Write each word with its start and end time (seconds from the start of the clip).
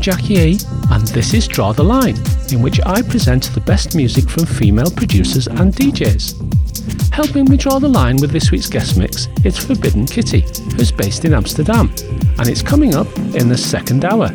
Jackie 0.00 0.34
E, 0.34 0.58
and 0.90 1.06
this 1.08 1.34
is 1.34 1.46
Draw 1.46 1.72
the 1.72 1.84
Line, 1.84 2.16
in 2.50 2.62
which 2.62 2.80
I 2.86 3.02
present 3.02 3.52
the 3.54 3.60
best 3.60 3.94
music 3.94 4.28
from 4.28 4.46
female 4.46 4.90
producers 4.90 5.46
and 5.46 5.74
DJs. 5.74 7.12
Helping 7.12 7.44
me 7.44 7.56
draw 7.56 7.78
the 7.78 7.88
line 7.88 8.16
with 8.16 8.30
this 8.30 8.50
week's 8.50 8.68
guest 8.68 8.96
mix 8.96 9.28
is 9.44 9.58
Forbidden 9.58 10.06
Kitty, 10.06 10.40
who's 10.76 10.90
based 10.90 11.24
in 11.24 11.34
Amsterdam, 11.34 11.92
and 12.38 12.48
it's 12.48 12.62
coming 12.62 12.94
up 12.94 13.08
in 13.34 13.48
the 13.48 13.58
second 13.58 14.04
hour. 14.04 14.30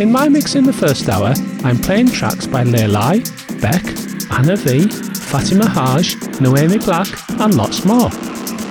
In 0.00 0.10
my 0.10 0.28
mix 0.28 0.54
in 0.54 0.64
the 0.64 0.72
first 0.72 1.08
hour, 1.08 1.34
I'm 1.62 1.78
playing 1.78 2.08
tracks 2.08 2.46
by 2.46 2.64
Leilai, 2.64 3.20
Beck, 3.60 3.84
Anna 4.32 4.56
V, 4.56 4.88
Fatima 4.88 5.68
Haj, 5.68 6.40
Noemi 6.40 6.78
Black, 6.78 7.08
and 7.40 7.54
lots 7.54 7.84
more. 7.84 8.08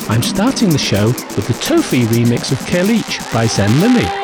I'm 0.10 0.24
starting 0.24 0.70
the 0.70 0.78
show 0.78 1.08
with 1.08 1.48
the 1.48 1.54
Tofi 1.54 2.06
remix 2.06 2.52
of 2.52 2.58
Kelich 2.60 3.32
by 3.32 3.46
Zen 3.46 3.80
Lily. 3.80 4.23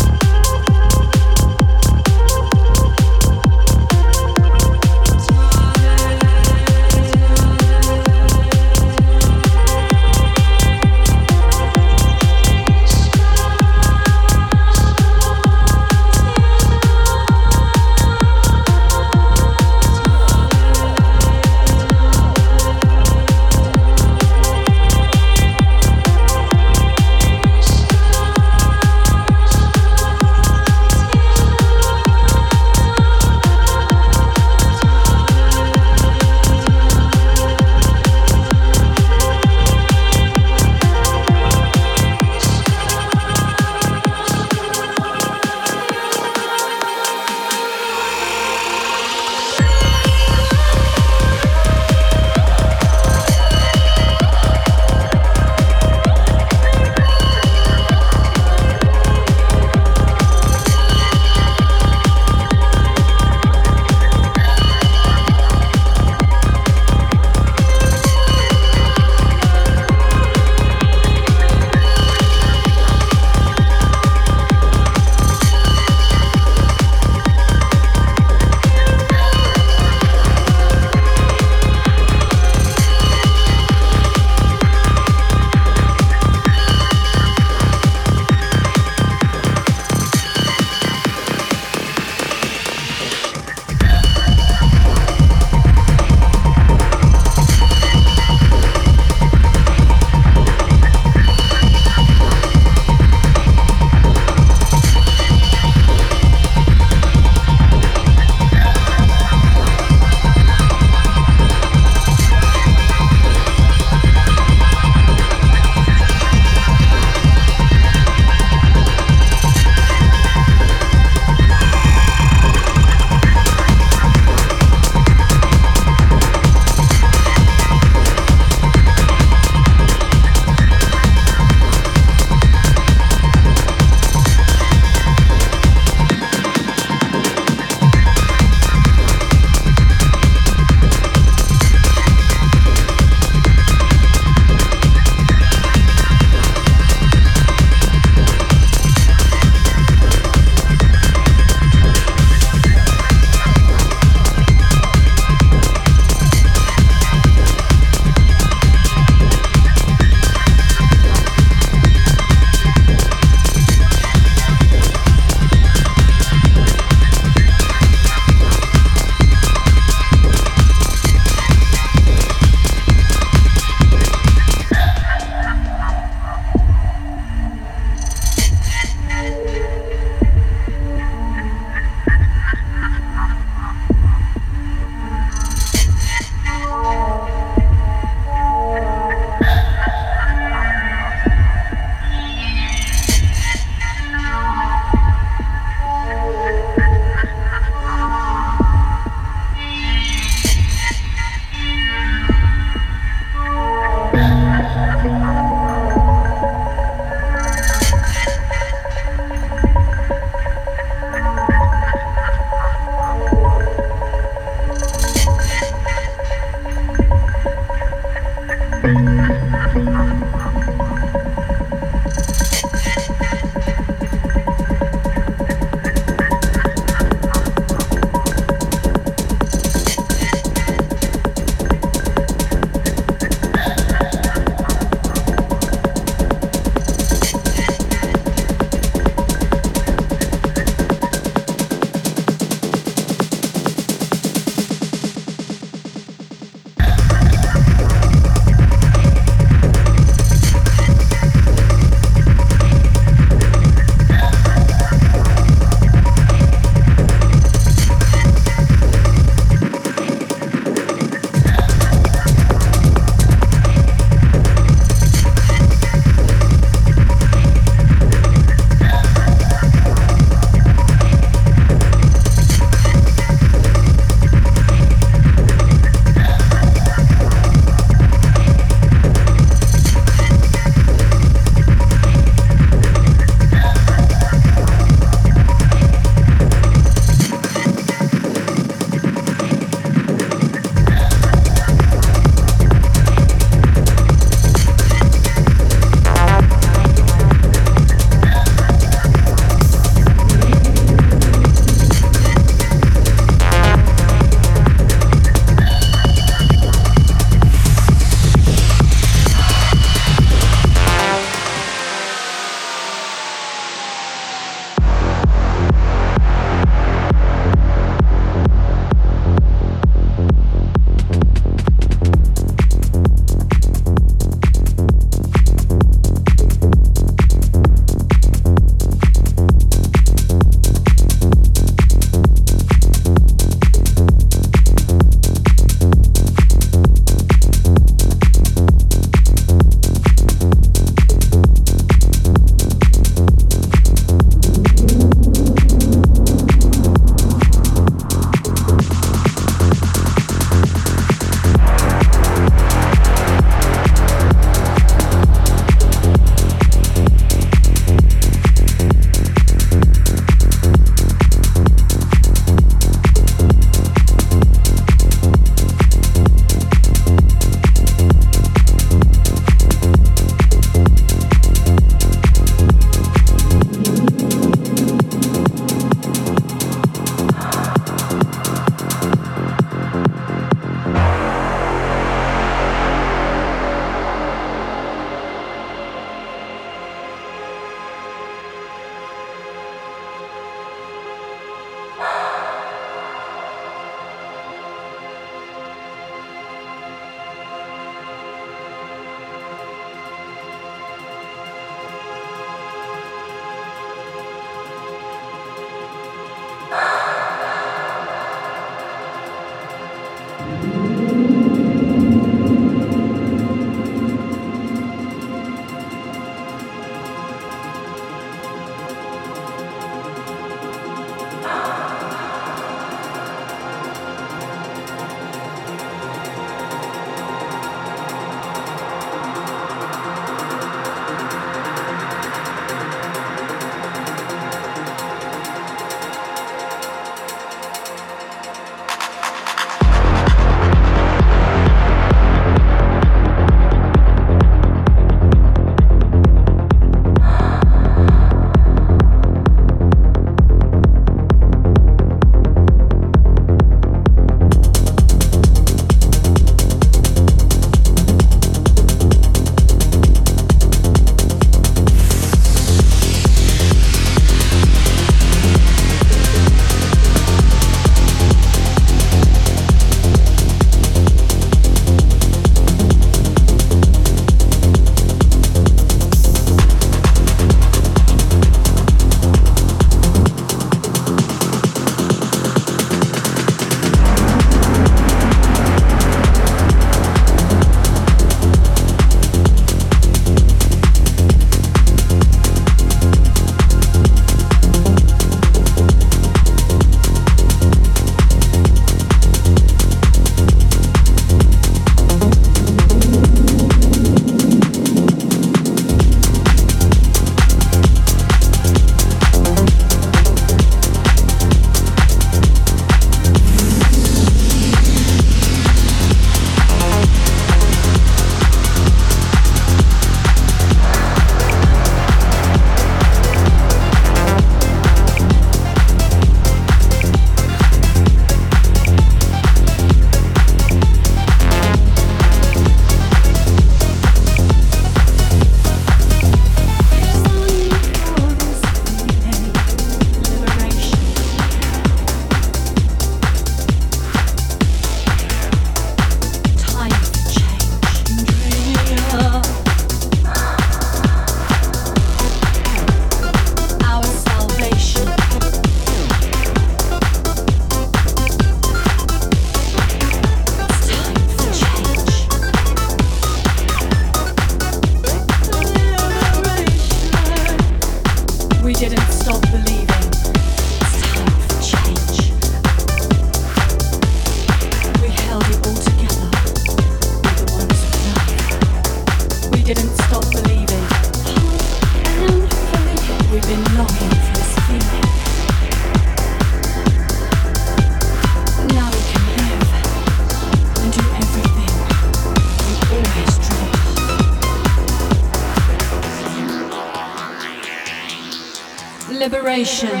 generation. 599.63 600.00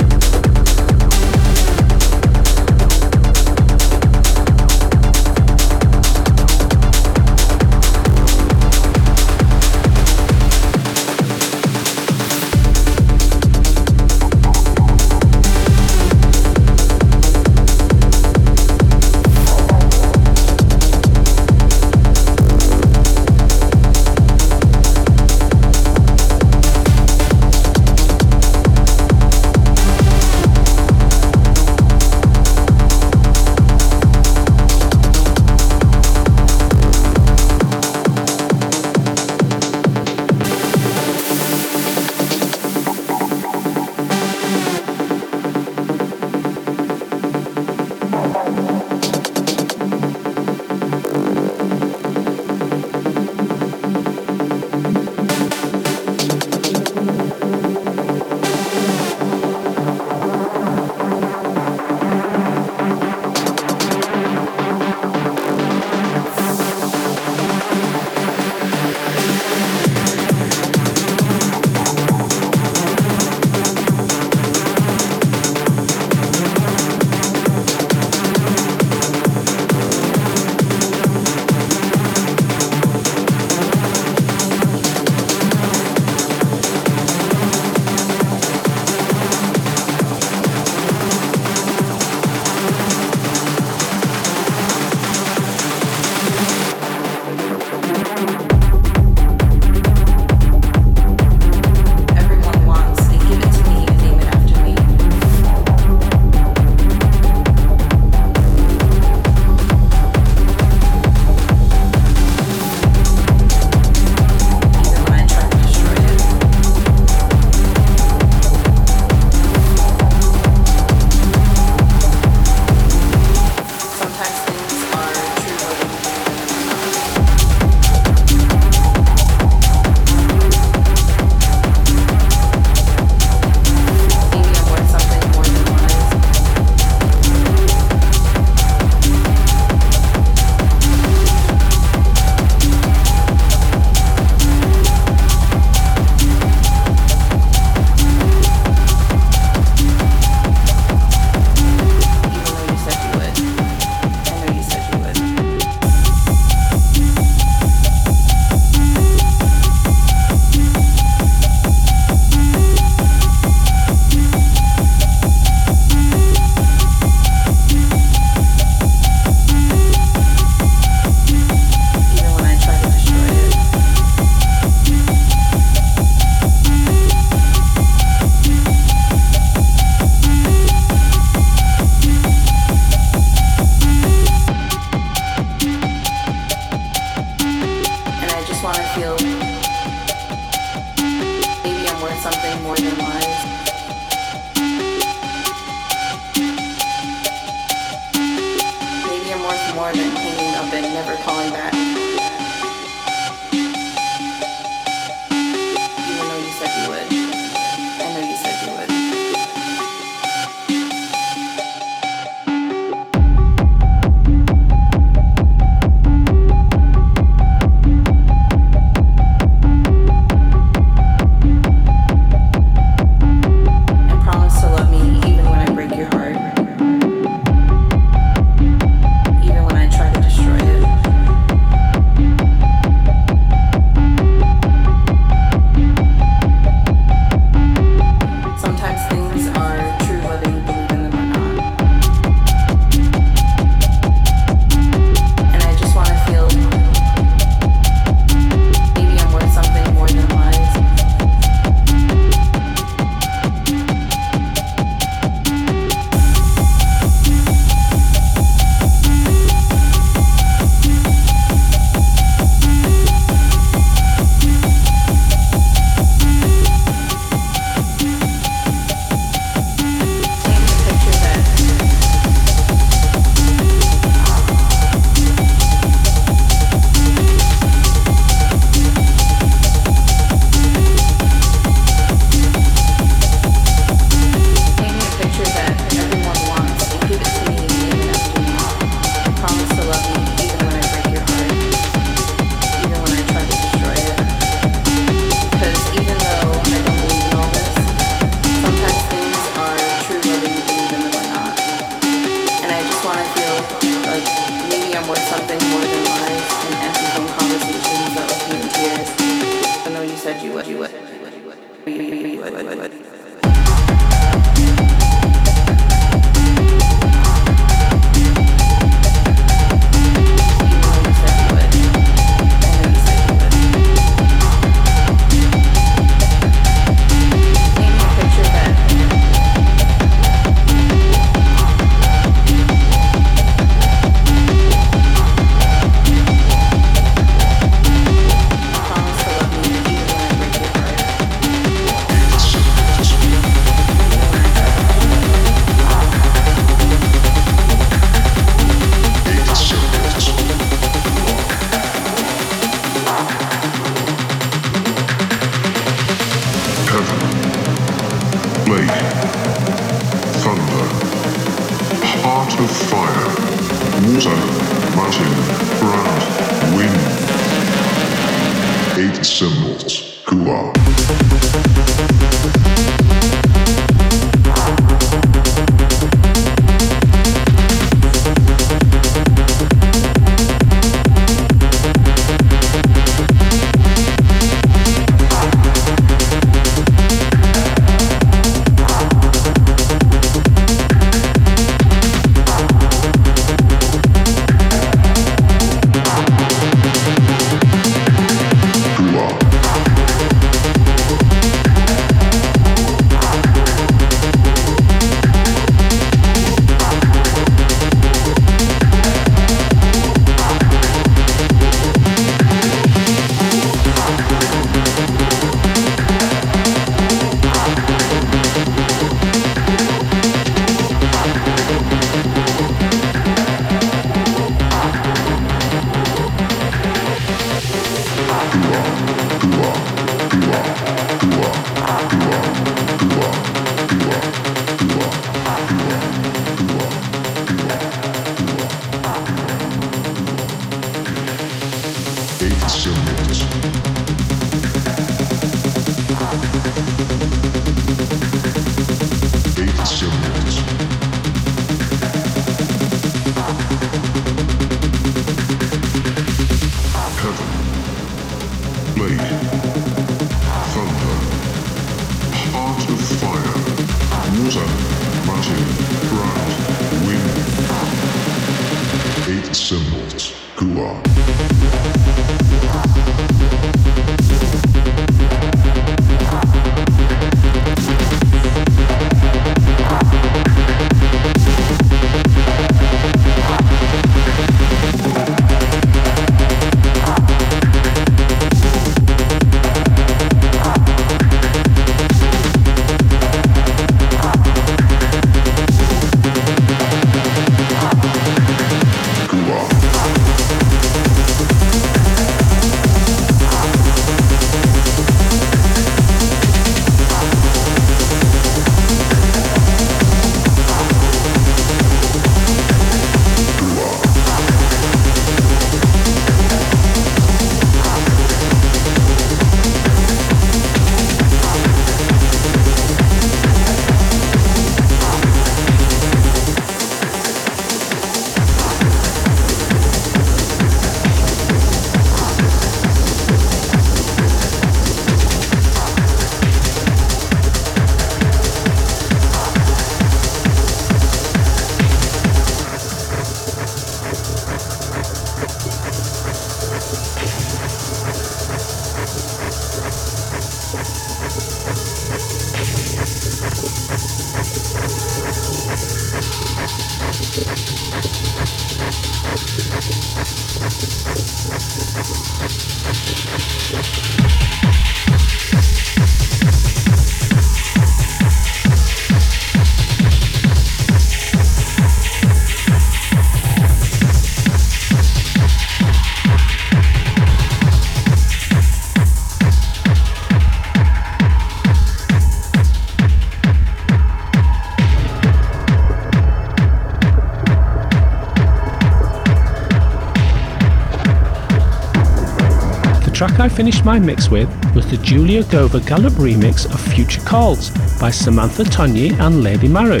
I 593.48 593.50
finished 593.50 593.82
my 593.82 593.98
mix 593.98 594.28
with 594.28 594.46
was 594.74 594.90
the 594.90 594.98
Julia 594.98 595.42
Gover 595.44 595.80
Gallup 595.86 596.12
remix 596.12 596.66
of 596.66 596.78
Future 596.92 597.22
Calls 597.22 597.70
by 597.98 598.10
Samantha 598.10 598.62
Tonyi 598.62 599.18
and 599.18 599.42
Lady 599.42 599.68
Maru. 599.68 600.00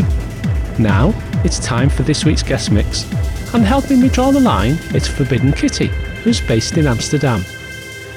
Now, 0.78 1.14
it's 1.44 1.58
time 1.58 1.88
for 1.88 2.02
this 2.02 2.26
week's 2.26 2.42
guest 2.42 2.70
mix, 2.70 3.10
and 3.54 3.64
helping 3.64 4.02
me 4.02 4.10
draw 4.10 4.32
the 4.32 4.38
line, 4.38 4.78
it's 4.90 5.08
Forbidden 5.08 5.54
Kitty, 5.54 5.86
who's 6.22 6.42
based 6.42 6.76
in 6.76 6.86
Amsterdam. 6.86 7.42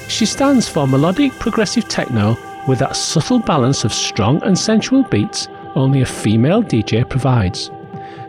She 0.09 0.25
stands 0.25 0.67
for 0.67 0.85
melodic 0.85 1.31
progressive 1.39 1.87
techno 1.87 2.37
with 2.67 2.79
that 2.79 2.97
subtle 2.97 3.39
balance 3.39 3.85
of 3.85 3.93
strong 3.93 4.43
and 4.43 4.59
sensual 4.59 5.03
beats 5.03 5.47
only 5.75 6.01
a 6.01 6.05
female 6.05 6.61
DJ 6.61 7.07
provides. 7.09 7.71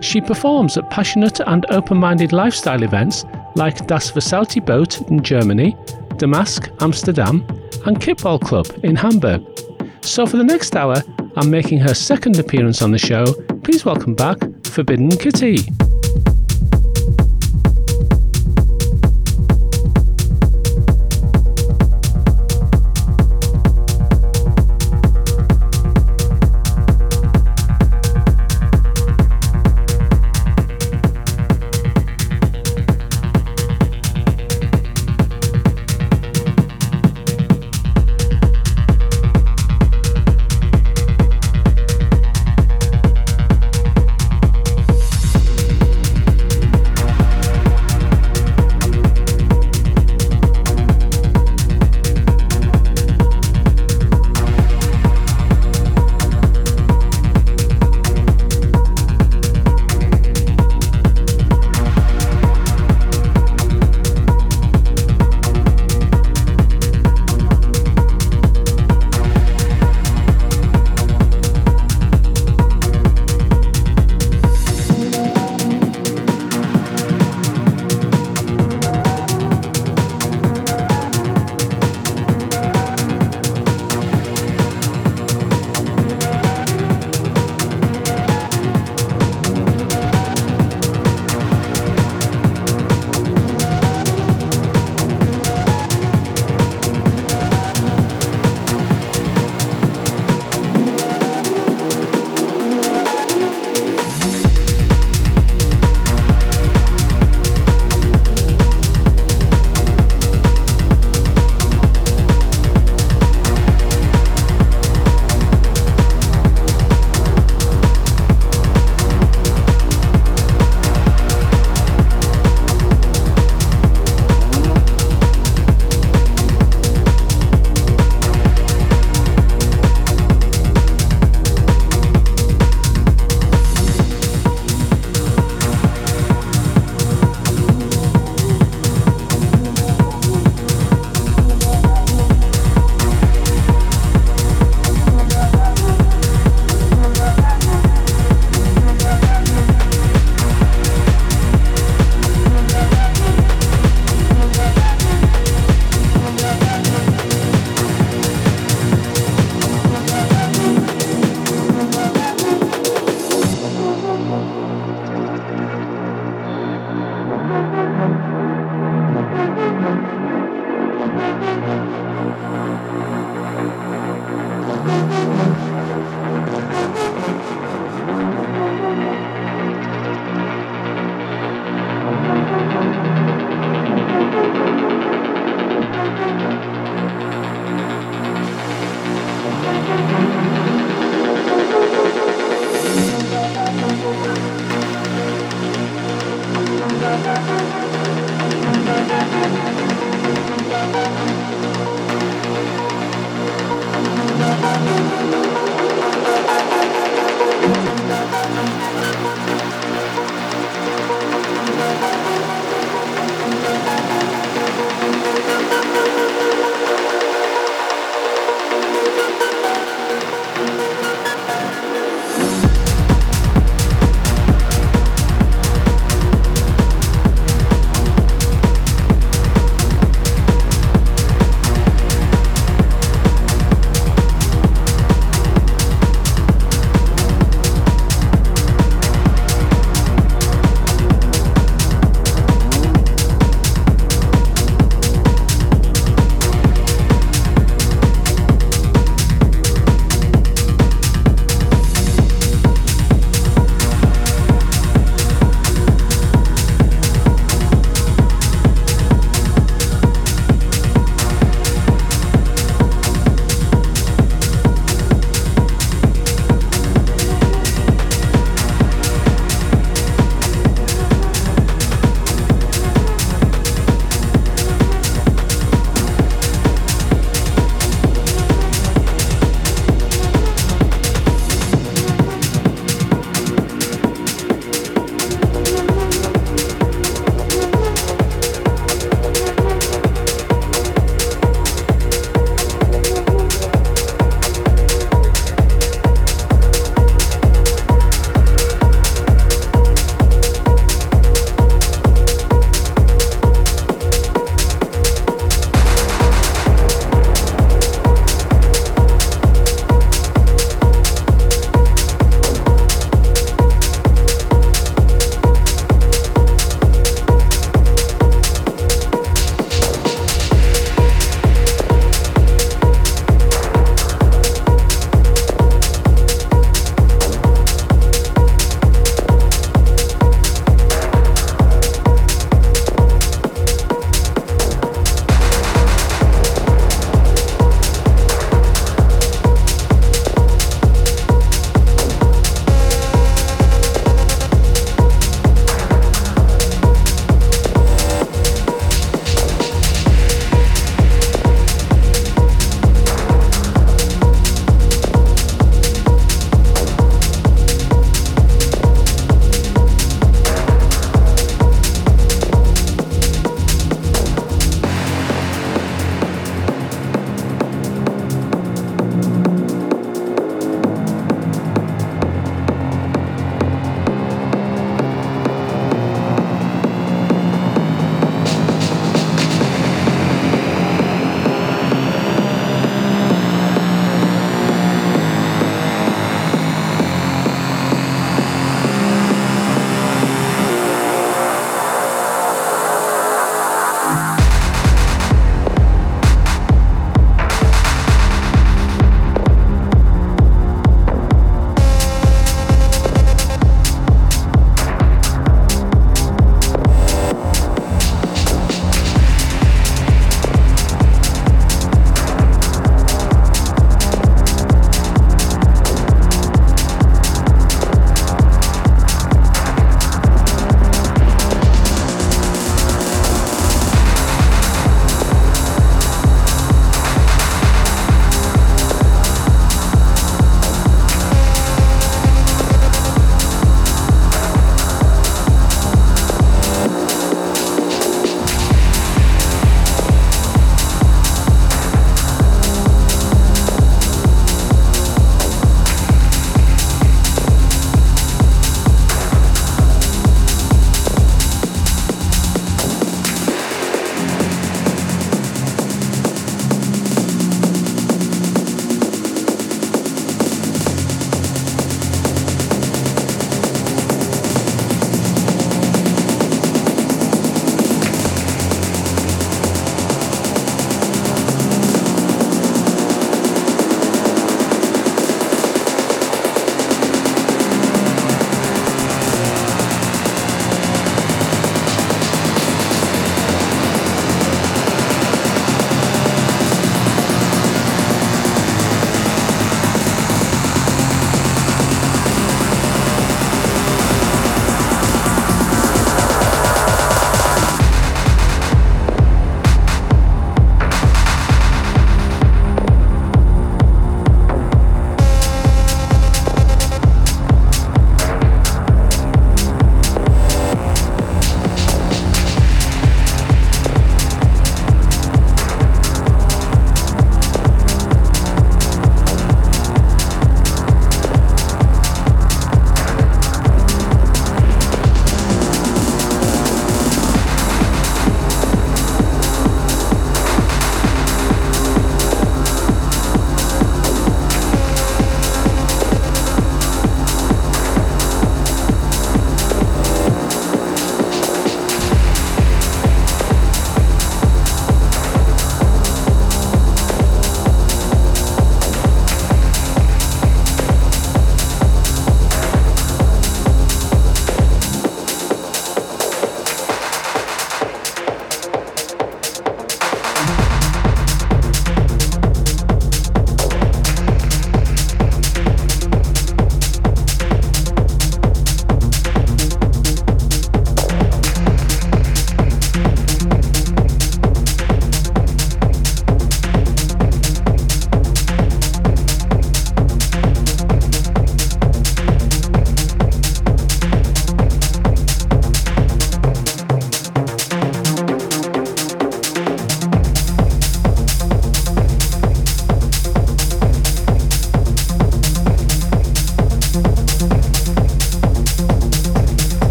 She 0.00 0.20
performs 0.20 0.76
at 0.76 0.88
passionate 0.88 1.40
and 1.40 1.66
open 1.70 1.96
minded 1.96 2.32
lifestyle 2.32 2.84
events 2.84 3.24
like 3.56 3.88
Das 3.88 4.10
Versailles 4.10 4.60
Boat 4.64 5.00
in 5.10 5.20
Germany, 5.20 5.76
Damask, 6.22 6.70
Amsterdam, 6.80 7.44
and 7.84 7.98
Kickball 7.98 8.40
Club 8.40 8.68
in 8.84 8.94
Hamburg. 8.94 9.42
So 10.02 10.24
for 10.24 10.36
the 10.36 10.44
next 10.44 10.76
hour, 10.76 11.02
I'm 11.34 11.50
making 11.50 11.80
her 11.80 11.94
second 11.94 12.38
appearance 12.38 12.80
on 12.80 12.92
the 12.92 12.98
show. 12.98 13.24
Please 13.64 13.84
welcome 13.84 14.14
back 14.14 14.38
Forbidden 14.62 15.10
Kitty. 15.10 15.58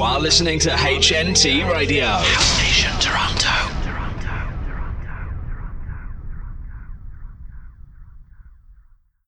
You 0.00 0.06
are 0.06 0.18
listening 0.18 0.58
to 0.60 0.70
HNT 0.70 1.70
Radio. 1.70 2.69